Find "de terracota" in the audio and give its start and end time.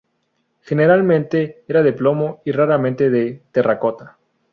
3.11-4.17